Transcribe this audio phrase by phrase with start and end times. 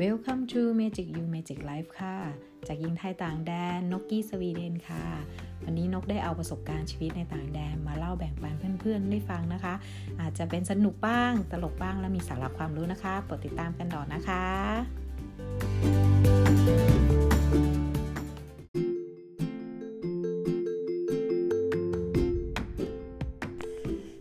[0.00, 2.16] Welcome to Magic You Magic Life ค่ะ
[2.66, 5.04] จากยิงไทยต่างแดนนกกี้สวีเดนค่ะ
[5.64, 9.74] วันนี้นกได้เอาประสบการณ์ชีวิตในต่างแดนมาเล่าแบ่งปันเพื่อนๆได้ฟังนะคะ
[10.20, 14.44] อาจจะเป็นสนุกบ้าง ตลกบ้างและมีสาระความรู้นะคะโปรดติดตามกันต่อนะคะ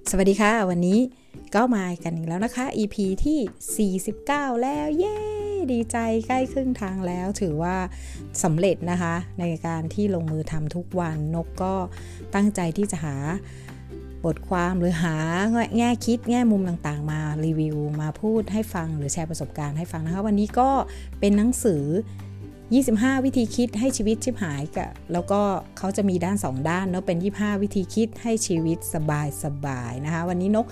[0.09, 0.99] สวัสดีค่ะ วันนี้
[1.55, 5.30] ก็มากันอีกแล้วนะคะ EP ที่ 49 แล้วเย้
[5.74, 5.97] ดีใจ
[6.28, 7.75] ใกล้ครึ่งทางแล้ว ถือว่า
[8.43, 11.74] สำเร็จนะคะ ในการที่ลงมือทำทุกวันนกก็
[12.36, 13.15] ตั้งใจที่จะหา
[14.25, 15.16] บทความหรือหา
[15.78, 20.69] แง่คิดแง่มุมต่างๆ มารีวิว มาพูดให้ฟังหรือแชร์ประสบการณ์ให้ฟังนะคะ วันนี้ก็
[21.19, 21.83] เป็นหนังสือ
[22.75, 25.42] 25 วิธีคิดให้ชีวิตชิบหายกับแล้วก็
[25.78, 30.66] เขาจะมีด้าน 2 ด้านเนาะเป็น 25 วิธีคิดให้ชีวิตสบายสบายนะคะ วันนี้นก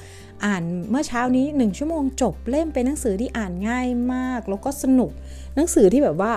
[0.45, 5.11] อ่านเมื่อเช้านี้ 1 ชั่วโมงจบเล่มเป็นหนังสือที่อ่านง่ายมาก แล้วก็สนุก
[5.55, 6.31] หนังสือที่แบบว่า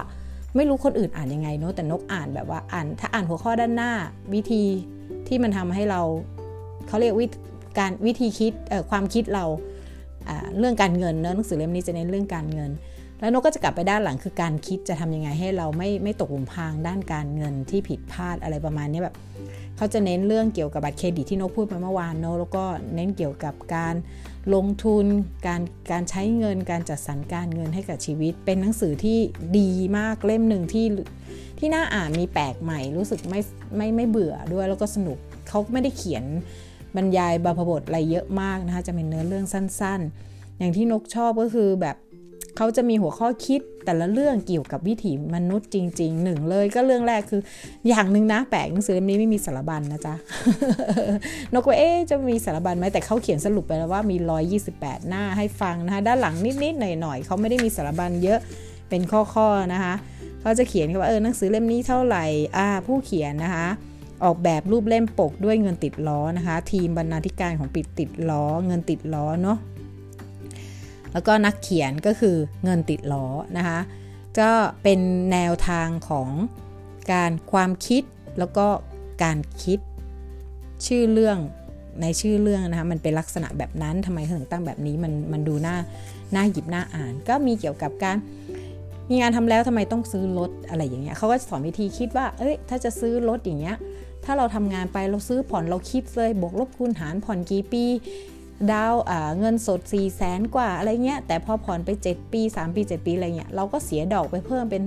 [0.56, 3.92] ไม่รู้คนอื่นอ่านยังไงเนาะแต่นกอ่านแบบว่าอ่านถ้าอ่านหัวข้อด้านหน้า
[4.34, 4.64] วิธี
[5.28, 6.00] ที่มันทำให้เรา
[6.88, 7.26] เขาเรียกวิ
[7.78, 8.52] การวิธีคิด
[8.90, 9.44] ความคิดเรา
[10.58, 12.70] เรื่องการเงินเนาะหนังสือเล่มนี้จะเน้นเรื่องการเงิน
[13.22, 19.16] แล้วนกก็จะกลับไปด้านหลังคือการคิดจะทำยังไงให้เราไม่ไม่ตกหลุมพรางด้านการเงินที่ผิดพลาดอะไรประมาณนี้แบบ
[19.76, 22.64] เขาจะเน้นเรื่องเกี่ยวกับบัตรเครดิตที่นกพูดไปเมื่อวานเนอะแล้วก็
[22.94, 23.94] เน้นเกี่ยวกับการ
[24.54, 25.04] ลงทุน
[25.46, 29.18] การการใช้เงิน การจัดสรรการเงินให้กับชีวิต เป็นหนังสือที่
[29.58, 30.86] ดีมากเล่มหนึ่งที่
[31.58, 33.40] ที่น่าอ่านมีแปลกใหม่ รู้สึกไม่
[33.76, 36.24] ไม่ไม่เบื่อด้วยแล้วก็สนุกเขาไม่ได้เขียน
[36.96, 41.96] บรรยายบาพบทอะไรเยอะมากนะคะจะเป็นเนื้อเรื่องสั้นๆ อย่างที่นกชอบก็คือแบบ
[42.56, 47.40] เขาจะมีหัวข้อคิดแต่ละเรื่องเกี่ยวกับวิถีมนุษย์จริงๆหนึ่งเลยก็เรื่องแรกคือ
[47.88, 50.14] อย่างหนึ่งนะแปลกหนังสือเล่มนี้ไม่มีสารบัญนนะจ๊ะ
[51.52, 54.16] นกว่าเอ๊จะมีสารบัญไหมแต่เขาเขียนสรุปไปแล้วว่ามี
[54.62, 58.38] 128 หน้าให้ฟังนะคะด้านหลังนิดๆหน่อยๆเขาไม่ได้มีสารบัญเยอะ
[58.88, 59.94] เป็นข้อๆนะคะ
[60.40, 62.24] เขาจะเขียนว่าเออหนังสือเล่มนี้เท่าไหร่
[62.56, 63.68] อ่าผู้เขียนนะคะ
[64.24, 69.58] ออกแบบรูปเล่มปกด้วยเงินติดล้อนะคะ ทีมบรรณาธิการของปิดติดล้อ เงินติดล้อเนาะ
[71.12, 73.26] แล้วก็นักเขียนก็คือเงินติดล้อ
[73.58, 73.80] นะคะ
[74.40, 74.50] ก็
[74.82, 75.00] เป็น
[75.32, 76.28] แนวทางของ
[77.12, 78.02] การความคิด
[78.38, 78.66] แล้วก็
[79.22, 79.78] การคิด
[80.86, 81.38] ชื่อเรื่อง
[82.02, 85.76] ในชื่อเรื่องนะคะมันเป็นลักษณะแบบนั้นทำไมถึงตั้งแบบนี้มันมันดูน่า
[86.34, 88.16] น่าหยิบน่าอ่าน ก็มีเกี่ยวกับการ
[89.10, 93.76] มีงานทำแล้วทำไมต้องซื้อรถอะไรอย่างเงี้ยเขาก็สอนวิธีคิดว่า เอ้ย ถ้าจะซื้อรถอย่างเงี้ย
[94.24, 97.84] ถ้าเราทำงานไปเราซื้อผ่อนเราคิดเลยบวกลบคูณหารผ่อนกี่ปี
[98.70, 98.94] ดาว
[99.38, 104.82] เงินสด4ี่แสนกว่าอะไรเงี้ย แต่พอผ่อนไป 7 ปี 3 ปี 7 ปีอะไรเงี้ย เราก็เสียดอกไปเพิ่มเป็น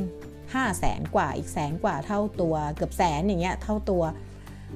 [0.53, 4.03] 5 0 0แสนกว่าอีกแสนกว่าเท่าตัวเกือบแสนอย่างเงี้ยเท่าตัว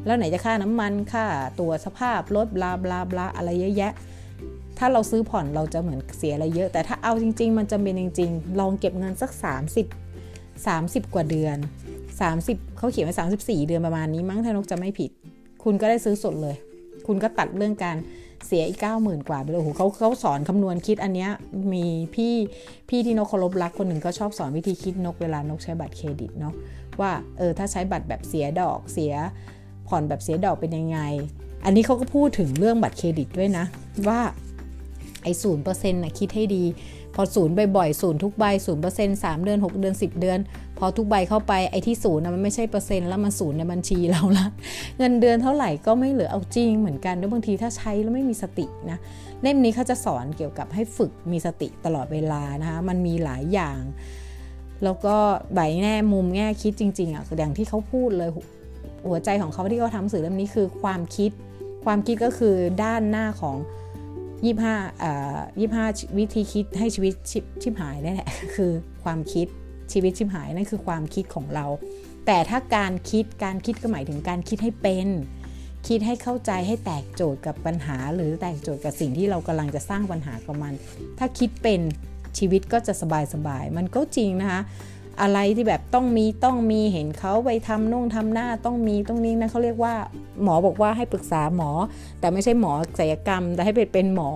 [0.06, 1.26] แล้วไหนจะค่าน้ำมันค่า
[1.60, 3.92] ตัวสภาพรถบลาบลาบลาอะไรเยอะแยะ
[4.78, 9.32] ถ้าเราซื้อผ่อนเราจะเหมือนเสียอะไรเยอะ แต่ถ้าเอาจริง ๆ มันจำเป็นจริง ๆ ลองเก็บเงินสัก
[10.18, 11.58] 30 30 กว่าเดือน
[12.18, 15.12] 30เขาเขียนไว้34 เดือนประมาณนี้มั้งถ้านกจะไม่ผิด
[15.64, 16.56] คุณก็ได้ซื้อสดเลย
[17.08, 17.98] คุณก็ตัดเรื่องการ
[18.48, 21.32] เสียอีกเก้าหมื่นกว่าไปเลยโอ้โหเขาเขาสอนคำนวณคิดอันเนี้ย
[21.74, 21.86] มี
[22.16, 22.34] พี่
[22.90, 26.54] พี่ที่นกเคารพรักคนหนึ่งก็ชอบสอนวิธีคิดนกเวลานกใช้บัตรเครดิตเนาะ
[27.00, 29.14] ว่าเออถ้าใช้บัตรแบบเสียดอกเสีย
[29.88, 31.00] ผ่อนแบบเสียดอกเป็นยังไง
[31.66, 33.66] อันนี้เขาก็พูดถึงเรื่องบัตรเครดิตด้วยนะ
[34.08, 34.20] ว่า
[35.24, 36.64] ไอ้ศูนย์เปอร์เซ็นต์นะคิดให้ดี
[37.16, 40.40] พอศูนย์บ่อยๆศูนย์ทุกใบศูนย์เปอร์เซ็นต์สามเดือนหกเดือนสิบเดือน
[40.80, 44.48] พอทุกใบเข้าไปไอ้ที่ศูนย์นะมันไม่ใช่เปอร์เซ็นต์แล้วมันศูนย์ในบัญชีเราละ
[44.98, 49.00] เงินเดือนเท่าไหร่ก็ไม่เหลือเอาจริงเหมือนกันด้วยบางทีถ้าใช้แล้วไม่มีสตินะ
[49.42, 53.82] เล่มนี้เขาจะสอนเกี่ยวกับให้ฝึกมีสติตลอดเวลานะคะมันมีหลายอย่าง
[54.84, 55.16] แล้วก็
[55.54, 58.30] ใบแง่มุมแง่คิดจริงๆอะอย่างที่เขาพูดเลย
[59.08, 61.32] หัวใจของเขาที่เขาทำสื่อเล่มนี้คือความคิด
[61.86, 63.58] ความคิดก็คือด้านหน้าของ
[64.46, 64.76] ยี่ห้า
[65.60, 65.86] ยี่ห้า
[66.18, 67.14] วิธีคิดให้ชีวิต
[67.62, 68.72] ชิบหายนี่แหละคือ
[69.04, 69.48] ความคิด
[69.94, 71.66] ชีวิตชิบหายนั่นคือความคิดของเรา
[72.26, 75.08] แต่ถ้าการคิดการคิดก็หมายถึงการคิดให้เป็น
[75.88, 80.74] คิดให้เข้าใจให้แตกโจทย์กับปัญหา หรือแตกโจทย์กับสิ่งที่เรากำลังจะสร้างปัญหากับมัน
[81.18, 81.82] ถ้าคิดเป็น
[82.38, 84.62] ชีวิตก็จะสบายสบายมันก็จริงนะคะ
[85.22, 89.94] อะไรที่แบบต้องมีต้องมีเห็นเขาไปทำนุ่งทำหน้าต้องมีต้องนี้นะเขาเรียกว่า
[90.44, 91.70] หมอบอกว่าให้ปรึกษาหมอ
[92.20, 94.32] แต่ไม่ใช่หมอศัลยกรรม แต่ให้เป็นหมอ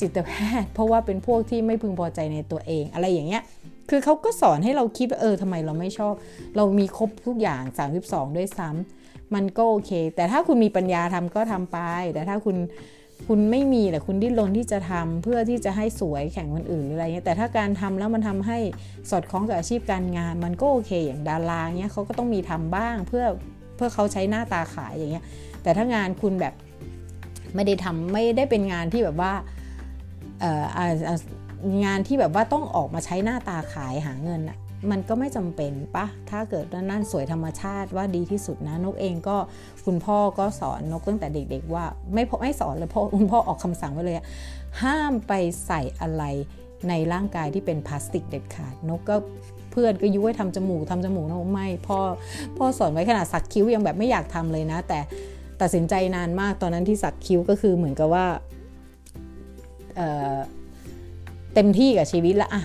[0.00, 0.30] จิตแพ
[0.62, 3.42] ทย์ เพราะว่าเป็นพวกที่ไม่พึงพอใจในตัวเอง อะไรอย่างเงี้ย
[3.90, 6.14] คือเขาก็สอนให้เราคิดว่าเออทำไมเราไม่ชอบ
[6.56, 7.62] เรามีครบทุกอย่าง
[8.00, 11.78] 32 ด้วยซ้ำมันก็โอเค แต่ถ้าคุณมีปัญญาทำก็ทำไป
[12.14, 12.56] แต่ถ้าคุณ
[13.28, 18.58] คุณไม่มีแต่คุณดิ้นรนที่จะทำเพื่อที่จะให้สวยแข่งคนอื่นหรืออะไรเงี้ยแต่ถ้าการทำแล้วมันทำให้
[19.10, 23.24] สอดคล้องกับอาชีพการงาน มันก็โอเค อย่างดาราเนี้ยเขาก็ต้องมีทำบ้างเพื่อ
[23.76, 25.24] เพื่อเขาใช้หน้าตาขายอย่างเงี้ย
[25.62, 26.54] แต่ถ้างานคุณแบบ
[27.54, 29.32] ไม่ได้ทำไม่ได้เป็นงานที่แบบว่า
[31.84, 34.58] งานที่แบบว่าต้องออกมาใช้หน้าตาขายหาเงินอะ
[34.90, 39.36] มันก็ไม่จำเป็นปะถ้าเกิดนั่นสวยธรรมชาติว่าดีที่สุดนะ นกเองก็
[39.84, 41.84] คุณพ่อก็สอนนกตั้งแต่เด็ก ๆ ว่า
[42.14, 44.16] ไม่พอไม่สอนเลยพ่อคุณพ่อออกคำสั่งไว้เลย
[44.82, 45.32] ห้ามไป
[45.66, 46.24] ใส่อะไร
[46.88, 49.16] ในร่างกายที่เป็นพลาสติกเด็ดขาด นกก็
[49.70, 51.98] เพื่อนก็ยุ้ยทำจมูกทำจมูกนกไม่พ่อ
[52.56, 54.98] พ่อสอนไว้ขนาดสักคิ้วยังแบบไม่อยากทำเลยนะ แต่
[55.60, 58.26] ตัดสินใจนานมากตอนนั้นที่สักคิ้วก็คือเหมือนกับว่า
[61.54, 62.62] เเต็มที่กับชีวิตละอะ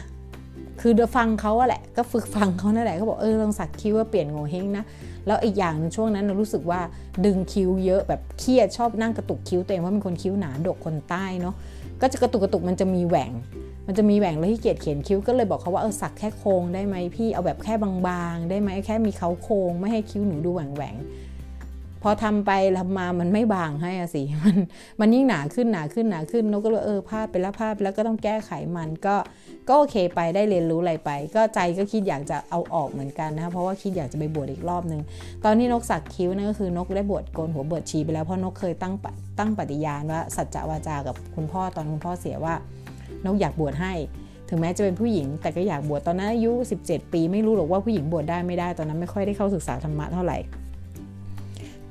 [0.81, 4.83] คือเดฟังเขาอะแหละ ก็ฝึกฟังเขานั่นแหละเขาบอกเออลองสักคิ้วว่าเปลี่ยนโงเฮงนะ
[5.27, 6.79] แล้วอีกอย่างนึงช่วงนั้นเรารู้สึกว่า
[7.25, 11.55] ดึงคิ้วเยอะแบบเครียดชอบนั่งกระตุกคิ้วตัวเองว่าเป็นคนคิ้วหนาดกคนใต้เนาะ
[12.01, 13.31] ก็จะกระตุกกระตุกมันจะมีแหว่ง
[13.87, 20.95] มันจะมีแหว่งแล้วที่เกียดเขียนคิ้วก็เลยบอกเขาว่าเออสักแค่โค้งได้ไหมพี่เอาแบบแค่บางๆ ได้ไหมแค่มีเขาโค้งไม่ให้คิ้วหนูดูแหว่งแหว่ง
[22.07, 24.55] พอทำไปทำมามันไม่บางให้อะสิมัน
[24.99, 29.15] มันยิ่งหนาขึ้นหนาขึ้นหนาขึ้นนกก็เลยเออพลาดไปแล้วพลาดแล้วก็ต้องแก้ไขมันก็
[29.67, 35.01] ก็โอเคไปได้เรียนรู้อะไรไป ก็ใจก็คิดอยากจะเอาออกเหมือนกันนะเพราะว่าคิดอยากจะไปบวชอีกรอบนึง
[35.45, 38.93] ตอนนี้นกสักคิ้วนั่นก็คือนกได้บวชโกนหัวบวชชีไปแล้วเพราะนกเคยตั้ง
[39.39, 42.53] ตั้งปฏิญาณว่าสัจจะวาจากับคุณพ่อตอนคุณพ่อเสียว่า
[43.25, 43.93] นกอยากบวชให้
[44.49, 46.51] ถึงแม้จะเป็นผู้หญิงแต่ก็อยากบวชตอนนั้นอายุ
[46.85, 50.37] 17 ปี ไม่รู้หรอกว่าผู้หญิงบวชได้ไม่ได้ตอนนั้นไม่ค่อยได้เข้าศึกษาธรรมะเท่าไหร่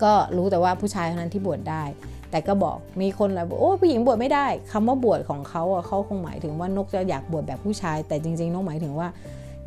[0.03, 1.85] ก็รู้แต่ว่าผู้ชายเท่านั้นที่บวชได้
[2.31, 9.09] แต่ก็บอกมีคนอะไรโอ้ผู้หญิงบวชไม่ได้คำว่าบวชของเขาเขาคงหมายถึงว่านกจะอยากบวชแบบผู้ชาย แต่จริงๆนกหมายถึงว่า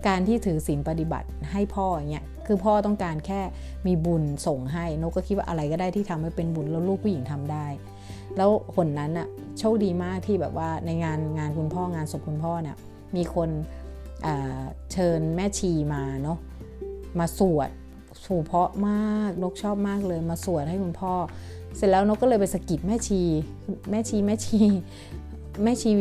[0.07, 3.41] การที่ถือศีลปฏิบัติให้พ่ออย่างเงี้ยคือพ่อต้องการแค่
[3.87, 7.65] มีบุญส่งให้นกก็คิดว่าอะไรก็ได้ที่ทำให้เป็นบุญแล้วลูกผู้หญิงทำได้
[8.37, 9.27] แล้วคนนั้นอะ
[9.59, 12.75] โชคดีมากที่แบบว่าในงานงานคุณพ่องานศพคุณพ่อเนี่ย
[13.15, 13.49] มีคน
[14.91, 16.37] เชิญแม่ชีมาเนาะ
[17.19, 17.69] มาสวด
[18.27, 21.13] สูเพาะมากนกชอบมากเลยมาสวดให้คุณพ่อ
[21.75, 23.21] เสร็จแล้วนกก็เลยไปสกิดแม่ชี
[23.89, 24.59] แม่ชีแม่ชี
[25.63, 25.91] แม่ชี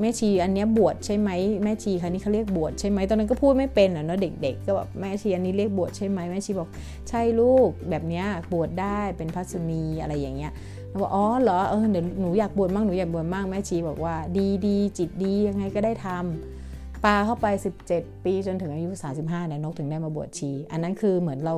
[0.00, 1.30] แม่ชีอันนี้บวชใช่ไหม
[1.64, 6.68] แม่ชีคันนี้เขาเรียกบวชใช่ไหมตอนนั้นก็พูดไม่เป็นอะเนาะเด็ก ๆ ก็แบบแม่ชีอันนี้เรียกบวชใช่ไหมแม่ชีบอก
[7.08, 10.52] ใช่ลูกแบบเนี้ยบวชได้เป็นพัสมีอะไรอย่างเงี้ย
[10.88, 16.59] เราบอกอ๋อเหรอเออเดี๋ยวหนูอยากบวชมั่งหนูอยากบวชมั่งแม่ชีบอกว่าดีดีจิตดียังไงก็ได้ทำ
[17.04, 17.46] ปลาเข้าไป
[17.86, 21.54] 17 ปีจนถึงอายุ 35เนี่ยนกถึงได้มาบวชชี อันนั้นคือเหมือนเรา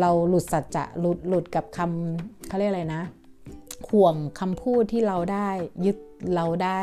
[0.00, 3.02] เราหลุดสัจจะหลุดหลุดกับคำเขาเรียกอะไรนะ
[3.90, 5.48] ห่วงคำพูดที่เราได้
[5.86, 5.96] ยึด
[6.34, 6.80] เราได้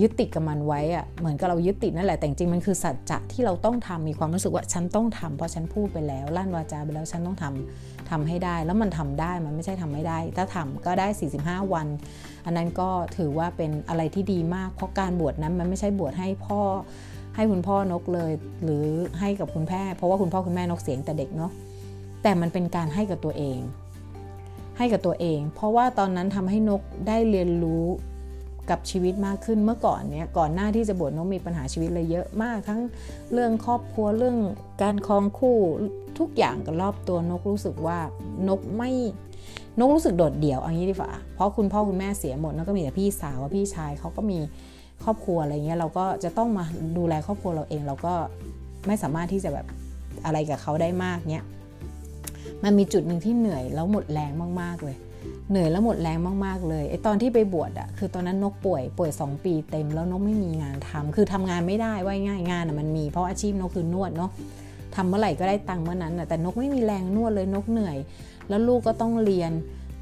[0.00, 11.08] ยึดติดกับมันไว้อะเหมือนกับเรายึดติดนั่นแหละแต่จริงมันคือสัจจะที่เราต้องทำมีความรู้สึกว่าฉันต้องทำเพราะฉันพูดไปแล้วลั่นวาจาไปแล้วฉันต้องทำ ทำให้ได้แล้วมันทำได้มันไม่ใช่ทำไม่ได้ ถ้าทำก็ได้
[11.40, 11.86] 45 วัน
[12.44, 16.60] อันนั้นก็ถือว่าเป็นอะไรที่ดีมากเพราะการบวชนั้นมันไม่ใช่บวชให้พ่อ
[17.36, 18.32] ให้คุณพ่อนกเลย
[18.64, 18.84] หรือ
[19.20, 21.52] ให้กับคุณแม่เพราะว่าคุณพ่อคุณแม่นกเสียงแต่เด็กเนาะ
[22.22, 23.58] แต่มันเป็นการให้กับตัวเอง
[24.78, 27.84] ให้กับตัวเอง เพราะว่าตอนนั้นทำให้นกได้เรียนรู้
[28.70, 32.80] กับชีวิตมากขึ้นเมื่อก่อนเนี้ยก่อนหน้าที่จะบวชนกมีปัญหาชีวิตเลยเยอะมาก ทั้ง
[33.32, 34.36] เรื่องครอบครัวเรื่อง
[34.82, 35.58] การครองคู่
[36.18, 37.98] ทุกอย่างกับรอบตัวนกรู้สึกว่า
[38.48, 38.90] นกไม่
[39.78, 44.38] นกรู้สึกโดดเดี่ยวอันนี้ดีกว่าเพราะคุณพ่อคุณแม่เสียหมดแล้วก็มีแต่พี่สาวพี่ชายเขาก็มี
[45.04, 46.64] ครอบครัวอะไรเงี้ยเราก็จะต้องมา
[46.98, 48.14] ดูแลครอบครัวเราเองเราก็
[48.86, 49.66] ไม่สามารถที่จะแบบ
[50.24, 51.44] อะไรกับเขาได้มากเนี้ย
[52.64, 54.30] มันมีจุดหนึ่งที่เหนื่อยแล้วหมดแรง
[54.62, 54.96] มากๆเลย
[55.50, 64.30] เหนื่อยแล้วหมดแรงมากๆเลยไอตอนที่ไปบวชอะคือตอนนั้นนกป่วยป่วย 2 ปีเต็มแล้วนกไม่มีงานทำคือทำงานไม่ได้ว่าง่ายงานอะมันมีเพราะอาชีพนกคือนวดเนาะ
[64.98, 67.98] ทำเมื่อไหร่ก็ได้ตังค์เมื่อนั้นอะแต่นกไม่มีแรงนวดเลยนกเหนื่อย
[68.48, 69.52] แล้วลูกก็ต้องเรียน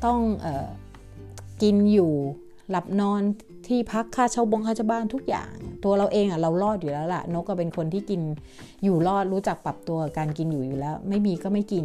[0.05, 0.67] ต้องออ
[1.63, 2.13] กินอยู่
[2.71, 3.21] หลับนอน
[3.69, 5.53] ที่พักค่าเช่าบงค่าเช่าบ้านทุกอย่าง
[5.85, 8.21] ตัวเราเองอะเรารอดอยู่แล้วล่ะ นกก็เป็นคนที่กิน
[8.85, 11.85] อยู่รอดรู้จักปรับตัวการกินอยู่อยู่แล้ว ไม่มีก็ไม่กิน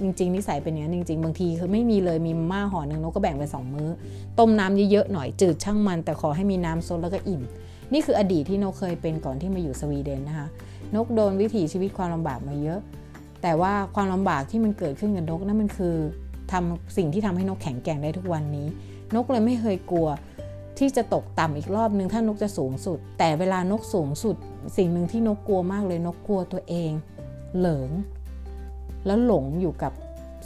[0.00, 3.88] จริงๆนิสัยเป็นอย่างนั้นจริง ๆ บางทีคือไม่มีเลยมีม่าห่อหนึ่งนกก็แบ่งเป็นสองมื้อ
[4.38, 7.42] ต้มน้ำเยอะๆหน่อยจืดช่างมัน แต่ขอให้มีน้ำซดแล้วก็อิ่ม
[7.92, 10.48] นี่คืออดีตที่นกเคยเป็นก่อนที่มาอยู่สวีเดนนะคะ
[10.94, 12.80] นกโดนวิถีชีวิตความลำบากมาเยอะ
[13.42, 15.96] แต่ว่าความลำบากที่มันเกิดขึ้นกับนกนั่นมันคือ
[16.52, 18.66] ทำสิ่งที่ทำให้นกแข็งแกร่งได้ทุกวันนี้
[19.14, 20.08] นกเลยไม่เคยกลัว
[20.78, 24.36] ที่จะตกต่ำอีกรอบนึงถ้านกจะสูงสุด แต่เวลานกสูงสุด
[24.76, 26.90] สิ่งหนึ่งที่นกกลัวมากเลยนกกลัวตัวเอง
[27.58, 27.90] เหลิง
[29.06, 29.92] แล้วหลงอยู่กับ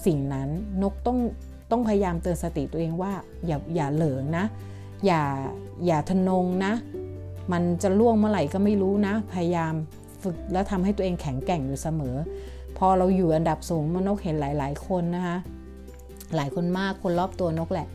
[0.07, 0.49] สิ่งนั้น
[0.83, 1.19] นกต้อง
[1.71, 3.13] ต้องพยายามเตือนสติตัวเองว่า
[3.47, 4.45] อย่าอย่าเหลิงนะ
[5.07, 5.23] อย่า
[5.87, 6.73] อย่าทนงนะ
[7.53, 9.75] มันจะล่วงเมื่อไหร่ก็ไม่รู้นะ พยายาม
[10.25, 12.17] ฝึกแล้วทำให้ตัวเองแข็งแกร่งอยู่เสมอ
[12.79, 15.37] พอเราอยู่อันดับสูงมันกเห็นหลาย ๆ คนนะคะ
[16.37, 17.87] หลายคนมากคนรอบตัวนกแหละ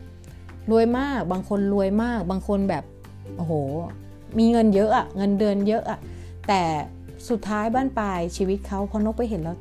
[0.70, 2.84] รวยมากบางคนรวยมาก บางคนแบบ
[3.36, 3.52] โอ้โห
[4.38, 5.98] มีเงินเยอะอะเงินเดือนเยอะอะ
[6.48, 6.62] แต่
[7.28, 9.56] สุดท้ายบ้านปลายชีวิตเขาพอนกไปเห็นแล้ว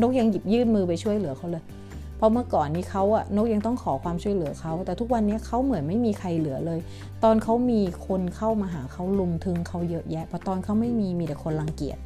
[0.00, 1.62] นกยังหยิบยื่นมือไปช่วยเหลือเขาเลย
[2.20, 6.80] เพราะเมื่อก่อนนี้เขาอะนกยังต้องขอความช่วยเหลือเขา แต่ทุกวันนี้เขาเหมือนไม่มีใครเหลือเลย
[7.24, 11.98] ตอนเขามีคนเข้ามาหาเขาลุมถึงเขาเยอะแยะพอตอนเขาไม่มีมีแต่คนรังเกียจ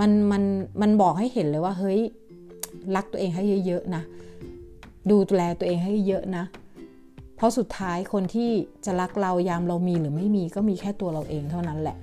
[0.00, 0.42] มันมัน
[0.80, 2.00] มันบอกให้เห็นเลยว่าเฮ้ย
[2.96, 4.02] รักตัวเองให้เยอะๆนะ
[5.10, 6.44] ดูแลตัวเองให้เยอะนะ
[7.36, 8.50] เพราะสุดท้ายคนที่
[8.84, 11.96] จะรักเรายามเรามีหรือไม่มีก็มีแค่ตัวเราเองเท่านั้นแหละ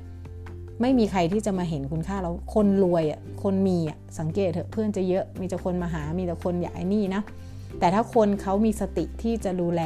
[0.82, 7.22] ไม่มีใครที่จะมาเห็นคุณค่าเราคนรวยอะคนมีอะสังเกตเถอะเพื่อนจะเยอะมีแต่คนมาหา มีแต่คนอยากไอ้นี่นะ
[7.80, 9.82] แต่ถ้าคนเขามีสติที่จะดูแล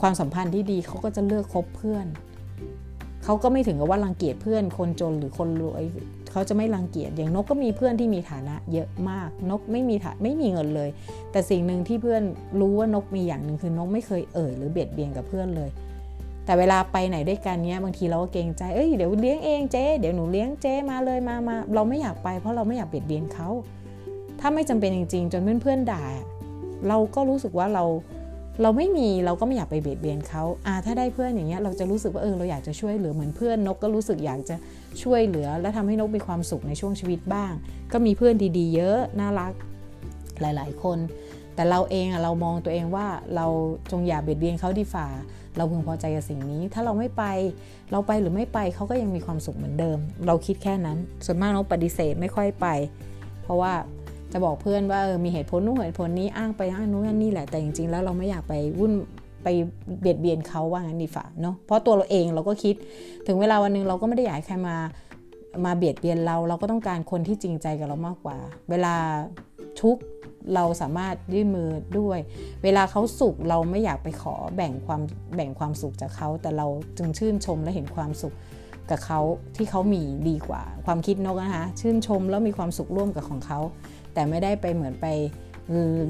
[0.00, 2.06] ความสัมพันธ์ที่ดีเขาก็จะเลือกคบเพื่อน
[3.24, 5.82] เขาก็ไม่ถึงกับว่ารังเกียจเพื่อนคนจนหรือคนรวย
[6.32, 10.90] เขาจะไม่รังเกียจอย่างนกก็มีเพื่อนที่มีฐานะเยอะมาก นกไม่มีไม่มีเงินเลย
[11.32, 12.22] แต่สิ่งหนึ่งที่เพื่อน
[12.60, 15.70] รู้ว่านกมีอย่างหนึ่งคือนกไม่เคยเอ่ยหรือเบียดเบียนกับเพื่อนเลย
[16.44, 23.48] แต่เวลาไปไหนด้วยกันเนี้ยบางทีเราก็เกรงใจเอ้ยเดี๋ยวเลี้ยงเองเจ๊เดี๋ยวหนูเลี้ยงเจ๊มาเลยมามาเราไม่อยากไปเพราะเราไม่อยากเบียดเบียนเขา
[24.40, 26.04] ถ้าไม่จำเป็นจริงๆ จนเพื่อนๆด่า
[26.88, 27.84] เราก็รู้สึกว่าเรา
[28.62, 34.56] เราไม่มีเราก็ไม่อยากไปเบียดเบียนเขาอ่าถ้าได้เพื่อนอย่างเงี้ยเราจะรู้สึกว่าเออเราอยากจะช่วยเหลือเหมือนเพื่อนนกก็รู้สึกอยากจะ
[35.02, 37.52] ช่วยเหลือ และทำให้นกมีความสุขในช่วงชีวิตบ้าง
[37.92, 39.52] ก็มีเพื่อนดีๆ เยอะน่ารัก
[40.40, 40.98] หลาย ๆ คน
[41.54, 43.06] แต่เราเองอะเรามองตัวเองว่า
[43.36, 43.46] เรา
[43.90, 45.06] จงอย่าเบียดเบียนเขาดีฝ่า
[45.56, 47.24] เราพึงพอใจกับสิ่งนี้ ถ้าเราไม่ไป
[47.92, 52.66] เราไปหรือไม่ไปเขาก็ยังมีความสุขเหมือนเดิม เราคิดแค่นั้น ส่วนมากนกปฏิเสธไม่ค่อยไป
[53.42, 53.72] เพราะว่า
[54.32, 58.92] จะบอกเพื่อนว่าเออมีเหตุผลนู้นเหตุผลนี้อ้างไปอ้างนู้นนี่แหละแต่จริงๆ แล้วเราไม่อยากไปวุ่น
[59.42, 59.48] ไป
[60.00, 62.74] เบียดเบียนเขาว่างั้นดีฝ่าเนาะเพราะตัวเราเองเราก็คิด
[63.26, 64.76] ถึงเวลาวันนึงเราก็ไม่ได้อยากให้ใครมา
[65.64, 68.36] มาเบียดเบียนเรา เราก็ต้องการคนที่จริงใจกับเรามากกว่า
[68.70, 68.94] เวลา
[69.80, 69.96] ทุก
[70.54, 71.68] เราสามารถยื่นมือ
[71.98, 72.18] ด้วย
[72.62, 75.00] เวลาเขาสุขเราไม่อยากไปขอแบ่งความ
[75.36, 76.66] แบ่งความสุขจากเขา แต่เรา
[76.98, 78.34] จึงชื่นชมและเห็นความสุข
[78.90, 79.20] กับเขา
[79.56, 83.60] ที่เขามีดีกว่า ความคิดนกนะคะชื่นชมแล้วมีความสุขร่วมกับของเขา
[84.14, 85.06] แต่ไม่ได้ไปเหมือนไป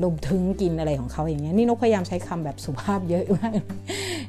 [0.02, 3.52] ลุมถึงกินอะไรของเขาอย่างเงี้ยนี่นกพยายามใช้คำแบบสุภาพเยอะมาก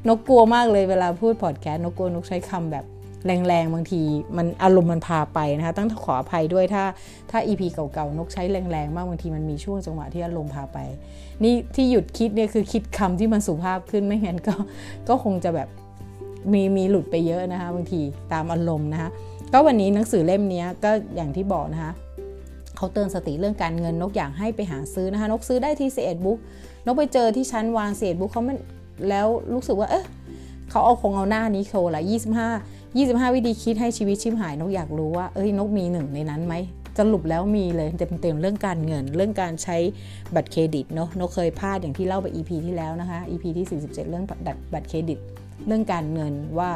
[0.07, 2.85] นกกลัวมากเลยเวลาพูดพอดแคสต์นกกลัวนกใช้คำแบบ
[3.25, 4.01] แรงๆ บางที
[4.37, 6.83] มันอารมณ์มันพาไปนะคะต้องขออภัยด้วยถ้า
[7.31, 10.77] ถ้าอีพีเก่าๆนกใช้แรงๆ มากบางทีมันมีช่วงจังหวะที่อารมณ์พาไป
[11.43, 14.55] นี่ที่หยุดคิดเนี่ยคือคิดคำที่มันสุภาพขึ้นไม่งั้นก็
[15.09, 15.69] ก็คงจะแบบ
[16.53, 18.01] มีมีหลุดไปเยอะนะคะ บางที
[18.33, 19.09] ตามอารมณ์นะคะ
[19.53, 21.93] ก็วันนี้หนังสือเล่มนี้ก็อย่างที่บอกนะคะ
[22.77, 26.39] เขาเตือนสติเรื่องการเงินนกอยากให้ไปหาซื้อนะคะ นกซื้อได้ที่เซตบุ๊ก
[26.85, 28.55] นกไปเจอที่ชั้นวางเซตบุ๊กเขาไม่
[29.09, 30.05] แล้วรู้สึกว่าเอ๊ะ
[30.69, 32.01] เขาเอาคงเอาหน้านี้โชว์ละ
[32.95, 36.55] 25 วิธีคิดให้ชีวิตชิมหายนกอยากรู้ว่า เอ้ยนกมีหนึ่งในนั้นไหม
[36.99, 37.89] สรุปแล้วมีเลย
[38.21, 39.77] เต็มๆเรื่องการเงิน เรื่องการใช้
[40.35, 44.25] บัตรเครดิตเนาะนกเคยพลาดอย่างที่เล่าไป EP ที่แล้วนะคะ EP ที่ 47 เรื่อง
[44.73, 45.19] บัตรเครดิต
[45.67, 46.69] เรื่องการเงินว่า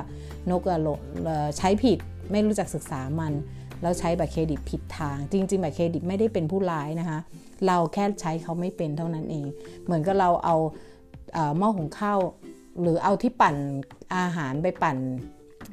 [0.51, 0.61] นก
[1.57, 1.99] ใช้ผิด
[2.31, 3.33] ไม่รู้จักศึกษามัน
[3.81, 7.19] แล้วใช้บัตรเครดิตผิดทาง จริง ๆ บัตรเครดิตไม่ได้เป็นผู้ร้ายนะคะ
[7.67, 9.45] เราแค่ใช้เขาไม่เป็นเท่านั้นเอง
[9.85, 10.55] เหมือนกับเราเอา
[11.57, 12.19] หม้อหุงข้าว
[12.81, 13.55] หรือเอาที่ปั่น
[14.15, 14.97] อาหารไปปั่น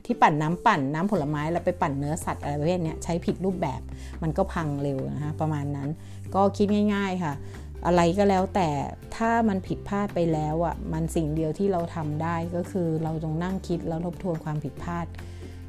[0.05, 3.81] ที่ปั่นน้ำปั่นน้ำผลไม้แล้วไปปั่นเนื้อสัตว์อะไรประเภทนี้ใช้ผิดรูปแบบ
[4.23, 5.89] มันก็พังเร็วนะคะประมาณนั้น
[6.35, 7.35] ก็คิดง่าย ๆค่ะ
[7.87, 8.69] อะไรก็แล้วแต่
[9.17, 15.07] ถ้ามันผิดพลาดไปแล้วอะมันสิ่งเดียวที่เราทำได้ก็คือเราจงนั่งคิดแล้วทบทวนความผิดพลาด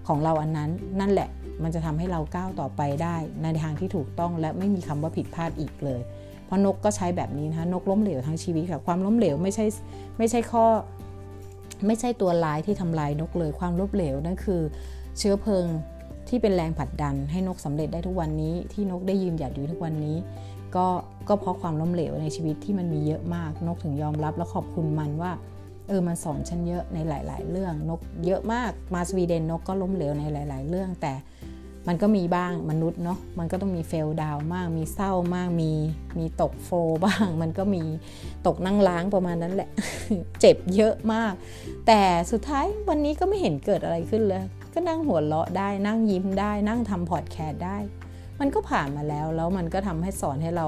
[0.07, 1.29] ของเราอันนั้น นั่นแหละ
[1.63, 6.01] มันจะทำให้เราก้าวต่อไปได้ในทางที่ถูกต้องและไม่มีคำว่าผิดพลาดอีกเลย
[6.45, 9.65] เพราะนกก็ใช้แบบนี้นะคะนกล้มเหลวทั้งชีวิตค่ะความล้มเหลวไม่ใช่
[10.17, 10.65] ไม่ใช่ข้อ
[11.85, 14.61] ไม่ใช่ตัวร้ายที่ทำลายนกเลยความล้มเหลวนั่นคือ
[15.17, 15.65] เชื้อเพลิง
[16.29, 20.17] ที่เป็นแรงผลักดันให้นกสำเร็จได้ทุกวันนี้ ที่นกได้ยืนหยัดอยู่ทุกวันนี้
[20.75, 20.87] ก็
[21.27, 25.31] ก็เพราะความล้มเหลวในชีวิตที่มันมีเยอะมาก นกถึงยอมรับและขอบคุณมันว่า
[25.87, 31.13] เออมันสอนฉันเยอะในหลาย ๆ เรื่องนกเยอะมากมาสวีเดนนกก็ล้มเหลวในหลาย ๆ เรื่องแต่
[31.87, 35.71] มันก็มีบ้างมนุษย์เนาะมันก็ต้องมีเฟลดาวมาก มีเศร้ามากมี
[36.19, 36.69] มีตกโฟ
[37.05, 37.83] บ้าง มันก็มี
[38.47, 39.69] ตกนั่งล้างประมาณนั้นแหละ
[40.41, 41.33] เจ็บเยอะมาก
[41.87, 42.01] แต่
[42.31, 47.77] สุดท้ายวันนี้ก็ไม่เห็นเกิดอะไรขึ้นเลย ก็นั่งหัวเราะได้นั่งยิ้มได้ นั่งทำพอดแคสต์ได้
[48.39, 50.67] มันก็ผ่านมาแล้วแล้วมันก็ทำให้สอนให้เรา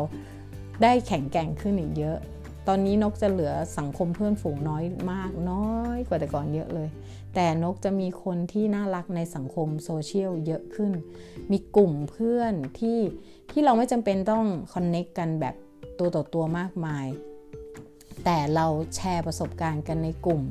[0.84, 2.18] ได้แข็งแกร่งขึ้นอีกเยอะ
[2.68, 6.90] ตอนนี้นกจะเหลือสังคมเพื่อนฝูงน้อยมากน้อยกว่าแต่ก่อนเยอะเลย
[7.36, 10.92] แต่นกจะมีคนที่น่ารักในสังคมโซเชียลเยอะขึ้น
[11.52, 13.00] มีกลุ่มเพื่อนที่
[13.52, 15.56] ที่เราไม่จำเป็นต้อง connect กันแบบ
[16.00, 17.08] ตัวต่อตัวมากมาย
[18.26, 20.42] แต่เราแชร์ประสบการณ์กันในกลุ่ม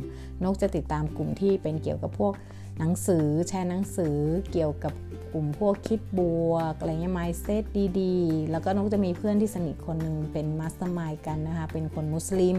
[0.42, 2.35] นกจะติดตามกลุ่มที่เป็นเกี่ยวกับพวก
[2.78, 4.16] หนังสือแชร์หนังสือ
[4.52, 4.92] เกี่ยวกับ
[5.33, 7.64] กลุ่มพวกคิดบวกอะไรเงี้ย mindset
[8.00, 12.56] ดีๆ แล้วก็นกจะมีเพื่อนที่สนิทคนหนึ่งเป็น mastermind กันนะคะเป็นคนมุสลิม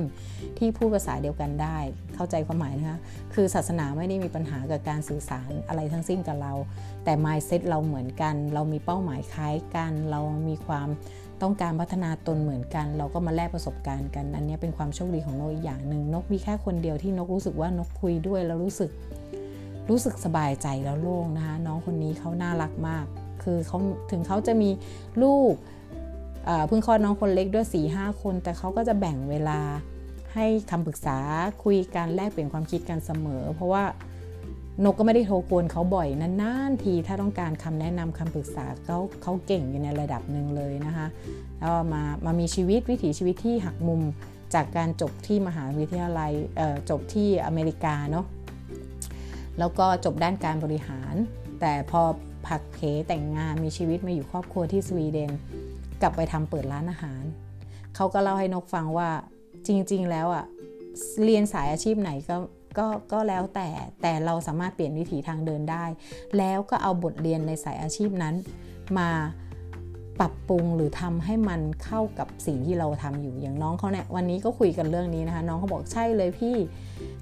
[0.58, 1.78] ที่พูดภาษาเดียวกันได้
[2.16, 3.00] เข้าใจความหมายนะคะ
[3.34, 6.54] คือศาสนาไม่ได้มีปัญหากับการสื่อสารอะไรทั้งสิ้นกับเรา
[7.04, 10.90] แต่ mindset เราเหมือนกัน เรามีเป้าหมายคล้ายกัน เรามีความ
[11.44, 18.90] ต้องการพัฒนาตนเหมือนกัน เราก็มาแลกประสบการณ์กัน อันนี้เป็นความโชคดีของนกอีกอย่างหนึ่งนกมีแค่คนเดียวที่นกรู้สึกว่านกคุยด้วยแล้วรู้สึก
[19.90, 23.06] รู้สึกสบายใจแล้วโล่งนะคะน้องคนนี้เขาน่ารักมาก
[23.44, 23.78] คือเขา
[24.12, 24.70] ถึงเขาจะมี
[25.24, 25.54] ลูก
[26.68, 29.60] เพิ่งคลอดน้องคนเล็กด้วย4ี่ห้าคน แต่เขาก็จะแบ่งเวลา
[30.34, 31.18] ให้คำปรึกษา
[31.64, 33.84] คุยกันแลกเปลี่ยนความคิดกันเสมอ เพราะว่า
[34.84, 41.08] นกก็ไม่ได้โทรกวนเขาบ่อยนานๆทีถ้าต้องการคำแนะนำคำปรึกษาเขาเขาเก่งอยู่ในระดับหนึ่งเลยนะคะ
[41.60, 44.02] แล้วมามามีชีวิตวิถีชีวิตที่หักมุม
[44.54, 46.32] จากการจบที่มหาวิทยาลัย
[46.90, 48.26] จบที่อเมริกาเนาะ
[49.60, 51.16] แล้วก็จบด้านการบริหาร
[51.62, 52.02] แต่พอ
[52.48, 55.32] ผักเขแต่งงานมีชีวิตมาอยู่ครอบครัวที่สวีเดน
[56.02, 57.24] กลับไปทำเปิดร้านอาหาร
[57.96, 59.10] เขาก็เล่าให้นกฟังว่า
[59.68, 60.46] จริง ๆ แล้วอะ่ะ
[61.24, 62.38] เรียนสายอาชีพไหนก็
[62.78, 63.70] ก็ก็แล้วแต่
[64.02, 65.86] แต่เราสามารถเปลี่ยนวิถีทางเดินได้
[66.38, 68.36] แล้วก็เอาบทเรียนในสายอาชีพนั้น
[68.98, 69.10] มา
[70.20, 76.56] ปรับปรุงหรือทำให้มันเข้ากับสิ่งที่เราทำอยู่อย่างน้องเขาเนี่ยวันนี้ก็คุยกันเรื่องนี้นะคะ น้องเขาบอกใช่เลยพี่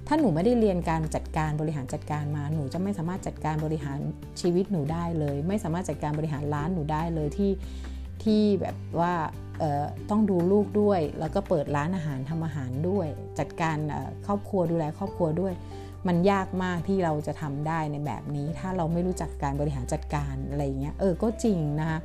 [0.06, 3.98] ถ้าหนูไม่ได้เรียนการจัดการบริหารจัดการมา หนูจะไม่สามารถจัดการบริหาร
[4.40, 7.52] ชีวิตหนูได้เลย ไม่สามารถจัดการบริหารร้านหนูได้เลยที่
[8.22, 9.14] ที่แบบว่า
[10.10, 13.06] ต้องดูลูกด้วย แล้วก็เปิดร้านอาหารทำอาหารด้วย
[13.38, 13.76] จัดการ
[14.26, 15.52] ครอบครัวดูแลครอบครัวด้วย
[16.06, 21.98] มันยากมากที่เราจะทำได้ในแบบนี้ ถ้าเราไม่รู้จักการบริหารจัดการอะไรเงี้ยเออก็จริงนะคะ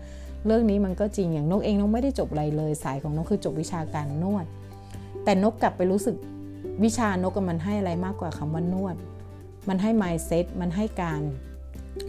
[0.45, 4.45] เรื่องนี้มันก็จริงอย่างนกเองนกไม่ได้จบอะไรเลย สายของนกคือจบวิชาการนวด
[5.23, 6.15] แต่นกกลับไปรู้สึก
[6.83, 8.95] วิชานกมันให้อะไรมากกว่าคำว่านวด
[9.69, 11.21] มันให้ mindset มันให้การ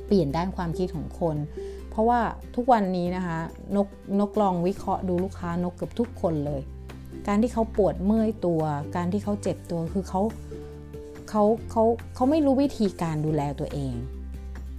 [0.06, 1.36] เปลี่ยนด้านความคิดของคน
[1.90, 2.20] เพราะว่า
[2.56, 3.38] ทุกวันนี้นะคะ
[3.76, 3.88] นก
[4.20, 6.62] นกลองวิเคราะห์ดูลูกค้านกเกือบทุกคนเลย
[7.28, 8.62] การที่เขาปวดเมื่อยตัว
[8.96, 10.22] การที่เขาเจ็บตัวคือเขา
[11.28, 13.94] เขาเขาเขาไม่รู้วิธีการดูแลตัวเอง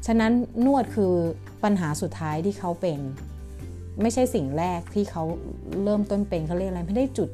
[0.06, 0.32] ฉะนั้น
[0.66, 1.14] นวดคือ
[1.64, 3.00] ปัญหาสุดท้ายที่เขาเป็น
[4.02, 5.24] ไม่ใช่สิ่งแรกที่เขา
[5.84, 7.30] เริ่มต้นเป็นเขาเรียกอะไรไม่ได้จุด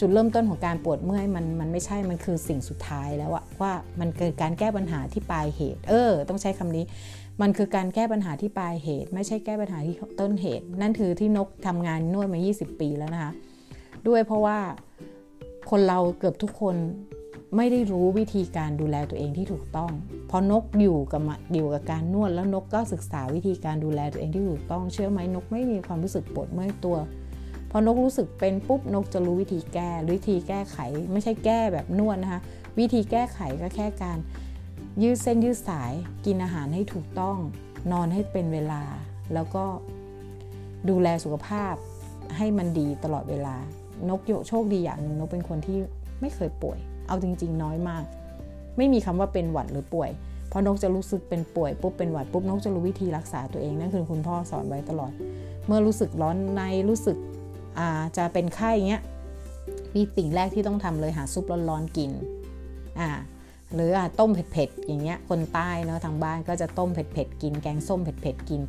[0.00, 6.84] จุดเริ่มต้นของการปวดเมื่อยมันมันไม่ใช่มันคือสิ่งสุดท้ายแล้วอะว่ามันเกิดการแก้ปัญหาที่ปลายเหตุ เออ ต้องใช้คำนี้
[7.40, 13.32] มันคือการแก้ปัญหาที่ปลายเหตุ ไม่ใช่แก้ปัญหาที่ต้นเหตุ นั่นคือที่นกทำงานนวดมา 20 ปีแล้วนะคะ
[14.08, 14.58] ด้วยเพราะว่า
[15.70, 16.76] คนเราเกือบทุกคน
[17.56, 19.90] ไม่ได้รู้วิธีการดูแลตัวเองที่ถูกต้อง
[20.30, 21.22] พอนกอยู่กับ
[21.54, 26.96] อยู่กับการนวดแล้วนกก็ศึกษาวิธีการดูแลตัวเองที่ถูกต้อง เชื่อไหมนกไม่มีความรู้สึกปวดเมื่อยตัว
[27.70, 30.78] พอนกรู้สึกเป็นปุ๊บนกจะรู้วิธีแก้วิธีแก้ไข
[31.12, 32.40] ไม่ใช่แก้แบบนวดนะคะ
[32.78, 34.18] วิธีแก้ไขก็แค่การ
[35.02, 35.92] ยืดเส้นยืดสาย
[36.26, 37.36] กินอาหารให้ถูกต้อง
[37.92, 38.82] นอนให้เป็นเวลา
[39.34, 39.64] แล้วก็
[40.88, 41.74] ดูแลสุขภาพ
[42.36, 43.56] ให้มันดีตลอดเวลา
[44.08, 45.78] นกโยโชคดีอย่างนึงนกเป็นคนที่
[46.20, 46.78] ไม่เคยป่วย
[47.08, 48.04] เอาจริง ๆ น้อยมาก
[48.76, 50.10] ไม่มีคำว่าเป็นหวัดหรือป่วย
[50.48, 55.12] เพราะนกจะรู้สึกเป็นป่วยปุ๊บเป็นหวัดปุ๊บนกจะรู้วิธีรักษาตัวเองนั่นคือคุณพ่อสอนไว้ตลอด
[55.66, 57.16] เมื่อรู้สึกร้อนในรู้สึก
[58.16, 59.02] จะเป็นไข้เงี้ย
[59.94, 62.10] วิสิ่งแรกที่ต้องทำเลยหาซุปร้อนๆกิน
[63.00, 63.10] อ่า
[63.74, 68.60] หรือต้มเผ็ดๆอย่างเงี้ยคนใต้เนาะทางบ้านก็จะต้มเผ็ดๆกิน แกงส้มเผ็ดๆกิน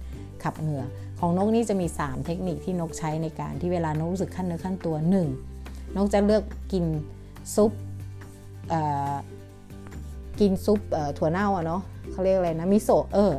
[0.43, 0.83] ขับเหงื่อ
[1.19, 4.95] ของนกนี่จะมี 3 เทคนิคที่นกใช้ในการที่เวลานกรู้สึกขั้นเนื้อขั้นตัว
[5.45, 5.95] 1.
[5.95, 6.85] นกจะเลือกกิน
[7.55, 7.71] ซุป
[10.39, 10.79] กินซุป
[11.17, 11.81] ถั่วเน่าอะเนาะ
[12.11, 13.33] เขาเรียกอะไรนะมิโซะเออ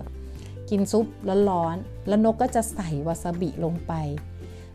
[0.71, 1.07] กินซุป
[1.51, 3.93] ร้อนๆแล้วนกก็จะใส่วาซาบิลงไป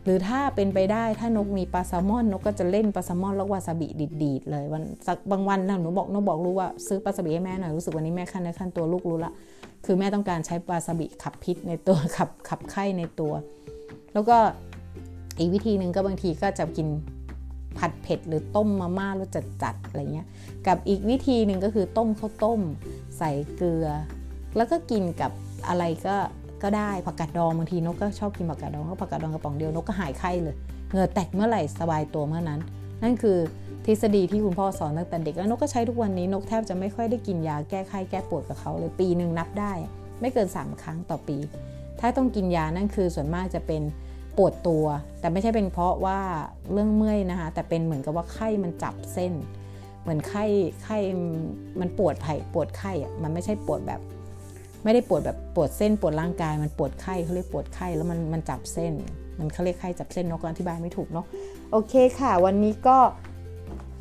[0.05, 3.87] หรือถ้าเป็นไปได้ถ้านกมีปลาแซลมอน นกก็จะเล่นปลาแซลมอนแล้ววาซาบิ
[4.23, 9.31] ดีดๆเลยวันสักบางวันนะหนูบอกนกบอกรู้ว่าซื้อปลาซาบิให้แม่หน่อยรู้สึกวันนี้แม่ขั้นในขั้นตัวลูกรู้ละ
[9.85, 13.33] คือแม่ต้องการใช้ปลาซาบิขับพิษในตัวขับขับไข้ในตัว
[14.13, 14.37] แล้วก็
[15.39, 16.87] อีกวิธีหนึ่งก็บางทีก็จะกิน
[17.77, 19.29] ผัดเผ็ดหรือต้มมาม่ารส
[19.63, 20.27] จัดๆอะไรเงี้ย
[20.67, 22.61] กับอีกวิธีหนึ่งก็คือต้มข้าวต้ม
[23.17, 23.87] ใส่เกลือ
[24.57, 25.31] แล้วก็กินกับ
[25.67, 26.15] อะไรก็
[26.65, 30.55] ก็ได้ผักกาดดองบางทีนกก็ชอบกินผักกาดดองก็ผักกาดดองกระป๋องเดียวนกก็หายไข้เลย
[30.89, 32.59] เหงื่อแตกเมื่อไหร่สบายตัวเมื่อนั้น
[33.03, 33.37] นั่นคือ
[33.85, 39.73] ทฤษฎีที่คุณพ่อสอนตั้งแต่เด็กแล้วนกก็ใช้ทุกวันนี้นกแทบจะไม่ค่อยได้กินยาแก้ไข้แก้ปวดกับเขาเลยปีหนึ่งนับได้
[40.21, 41.37] ไม่เกิน 3 ครั้งต่อปี
[41.99, 43.81] ถ้าต้องกินยานั่นคือส่วนมากจะเป็น
[44.37, 44.85] ปวดตัว
[45.19, 46.19] แต่ไม่ใช่เป็นเพราะว่า
[46.71, 49.33] เรื่องเมื่อยนะคะแต่เป็นเหมือนกับว่าไข้มันจับเส้น
[50.01, 50.45] เหมือนไข้
[50.83, 50.97] ไข้
[51.79, 54.01] มันปวดไข้ปวดไข้อะมันไม่ใช่ปวดแบบ
[54.85, 58.93] ไม่ได้ปวดแบบปวดเส้นปวดร่างกาย มันปวดไข้เขาเรียกปวดไข้แล้วมันมันจับเส้น
[59.39, 61.25] มันเขาเรียกไข้จับเส้นนกอธิบายไม่ถูกเนาะ
[61.71, 62.97] โอเคค่ะ วันนี้ก็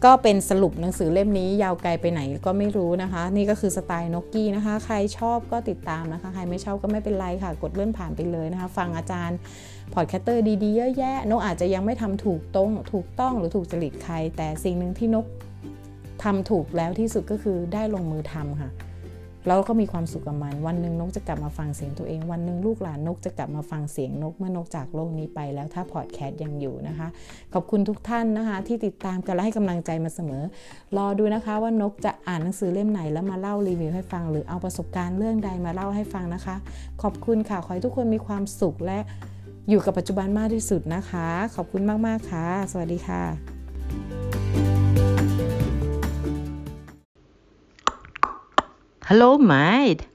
[0.05, 9.39] ก็เป็นสรุปหนังสือเล่มนี้ยาวไกลไปไหนก็ไม่รู้นะคะ นี่ก็คือสไตล์นกกี้นะคะ ใครชอบก็ติดตามนะคะ ใครไม่ชอบก็ไม่เป็นไรค่ะ กดเลื่อนผ่านไปเลยนะคะ ฟังอาจารย์
[9.95, 15.27] podcaster ดีๆเยอะแยะนกอาจจะยังไม่ทำถูกตรงถูกต้องหรือถูกจริตใคร แต่สิ่งหนึ่งที่นก
[16.23, 18.71] ทำถูกแล้วที่สุดก็คือได้ลงมือทำค่ะ
[19.47, 27.09] แล้วก็มีความสุขกับมัน วันหนึ่งนกจะกลับมาฟังเสียงตัวเอง วันหนึ่งลูกหลานนกจะกลับมาฟังเสียงนกเมื่อนกจากโลกนี้ไปแล้วถ้าพอดแคสต์ยังอยู่นะคะ
[27.55, 30.43] ขอบคุณทุกท่านนะคะ ที่ติดตามกันและให้กำลังใจมาเสมอ
[30.97, 36.57] รอดูนะคะว่านกจะอ่านหนังสือเล่มไหนแล้วมาเล่ารีวิวให้ฟัง หรือเอาประสบการณ์เรื่องใดมาเล่าให้ฟังนะคะ
[37.03, 38.99] ขอบคุณค่ะขอให้ทุกคนมีความสุขและ
[39.69, 44.34] อยู่กับปัจจุบันมากที่สุดนะคะ ขอบคุณมาก ๆ ค่ะ สวัสดีค่ะ
[49.15, 50.09] Hello, mate.